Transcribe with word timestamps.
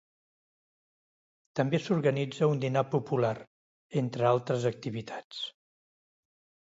També 1.59 1.81
s’organitza 1.83 2.49
un 2.53 2.63
dinar 2.65 2.83
popular, 2.95 3.35
entre 4.05 4.29
altres 4.33 4.67
activitats. 4.75 5.45